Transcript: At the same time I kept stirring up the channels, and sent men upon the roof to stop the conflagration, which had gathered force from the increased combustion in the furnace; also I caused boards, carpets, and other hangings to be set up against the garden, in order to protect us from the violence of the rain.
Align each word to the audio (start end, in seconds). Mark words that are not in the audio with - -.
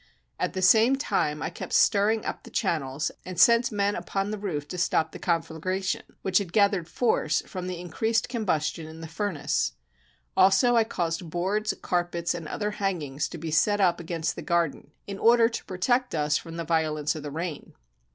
At 0.39 0.53
the 0.53 0.63
same 0.63 0.95
time 0.95 1.43
I 1.43 1.51
kept 1.51 1.73
stirring 1.73 2.25
up 2.25 2.41
the 2.41 2.49
channels, 2.49 3.11
and 3.23 3.39
sent 3.39 3.71
men 3.71 3.93
upon 3.95 4.31
the 4.31 4.39
roof 4.39 4.67
to 4.69 4.79
stop 4.79 5.11
the 5.11 5.19
conflagration, 5.19 6.01
which 6.23 6.39
had 6.39 6.51
gathered 6.51 6.87
force 6.87 7.43
from 7.43 7.67
the 7.67 7.79
increased 7.79 8.27
combustion 8.27 8.87
in 8.87 9.01
the 9.01 9.07
furnace; 9.07 9.73
also 10.35 10.75
I 10.75 10.85
caused 10.85 11.29
boards, 11.29 11.71
carpets, 11.83 12.33
and 12.33 12.47
other 12.47 12.71
hangings 12.71 13.29
to 13.29 13.37
be 13.37 13.51
set 13.51 13.79
up 13.79 13.99
against 13.99 14.35
the 14.35 14.41
garden, 14.41 14.89
in 15.05 15.19
order 15.19 15.47
to 15.47 15.65
protect 15.65 16.15
us 16.15 16.35
from 16.35 16.57
the 16.57 16.63
violence 16.65 17.13
of 17.13 17.21
the 17.21 17.29
rain. 17.29 17.73